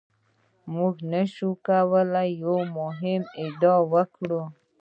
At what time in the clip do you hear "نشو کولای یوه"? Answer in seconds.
1.11-2.61